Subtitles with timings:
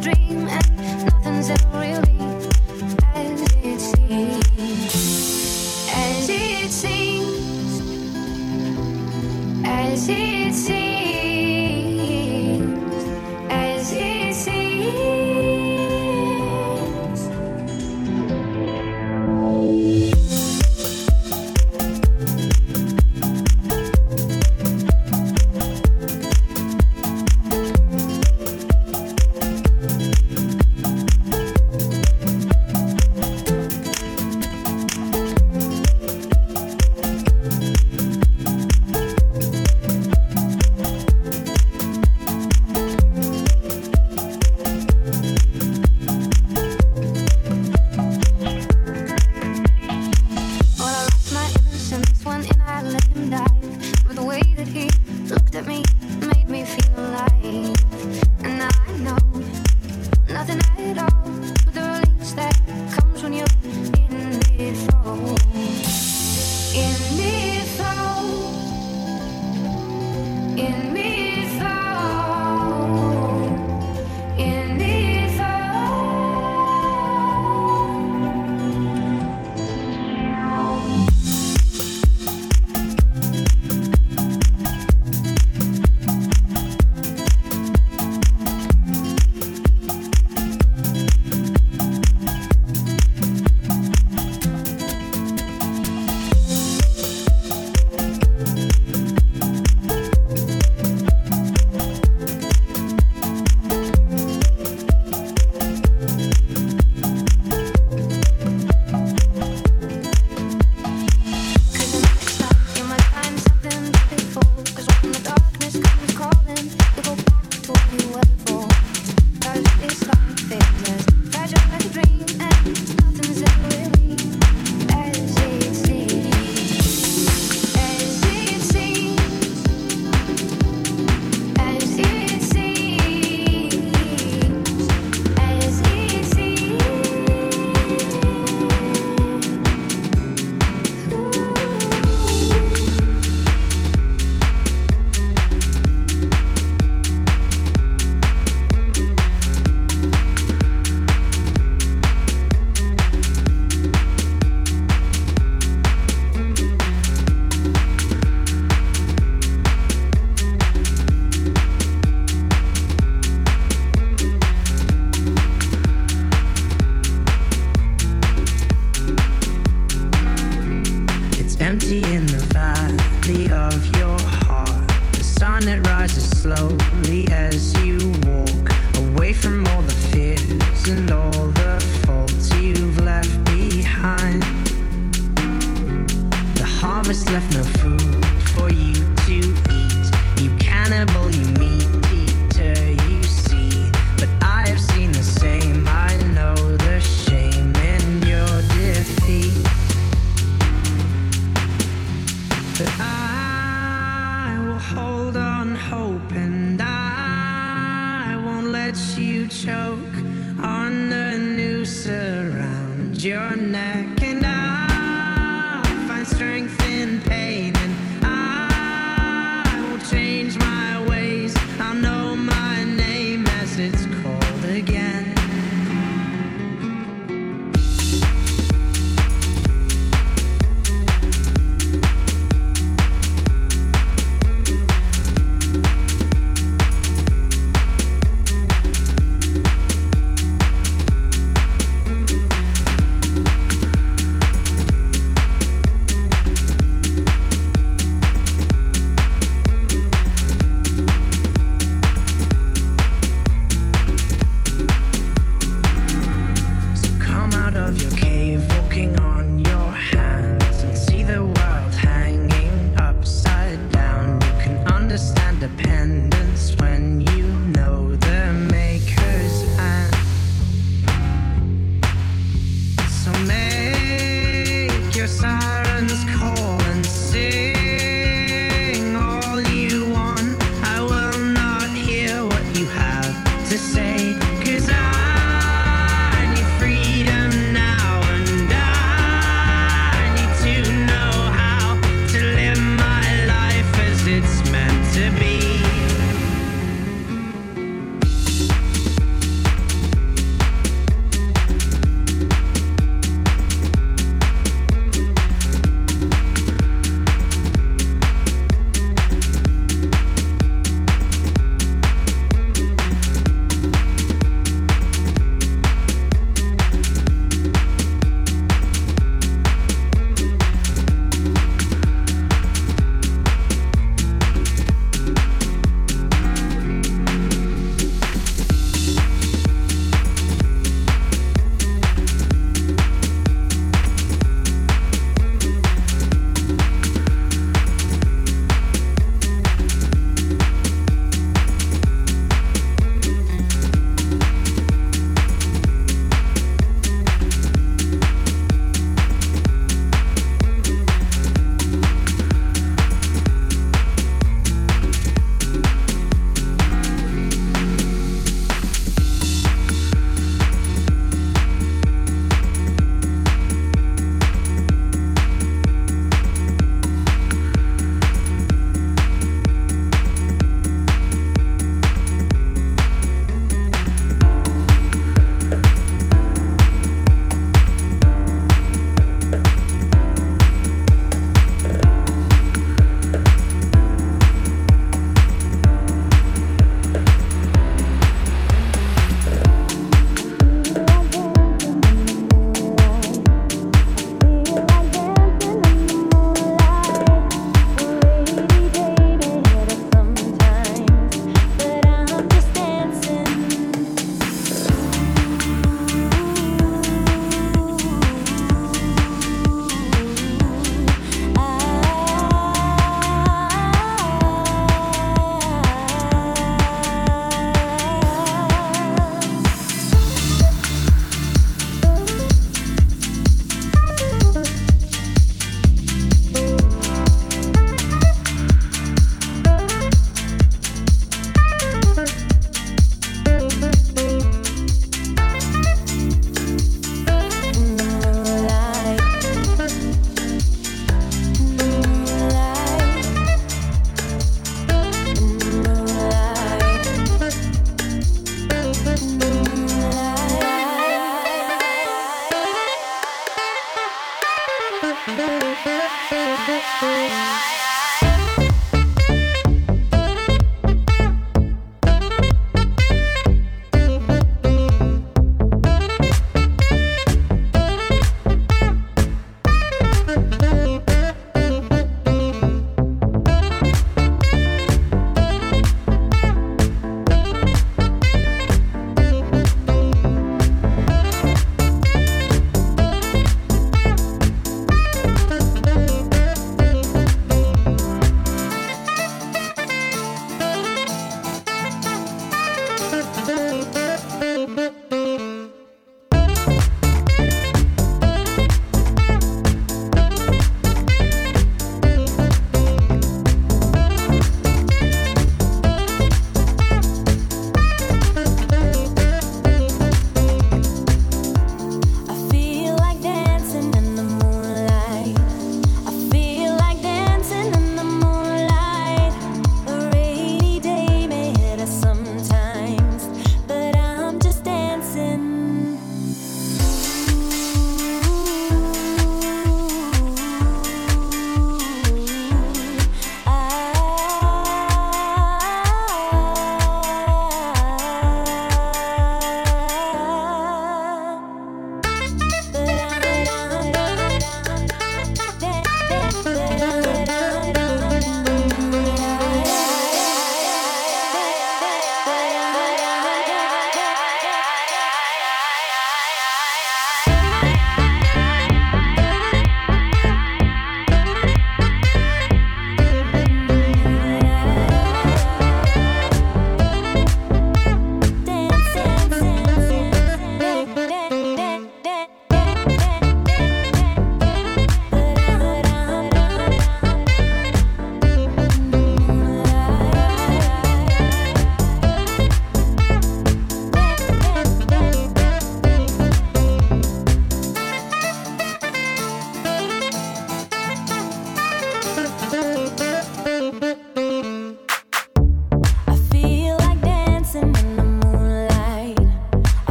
[0.00, 0.25] dream.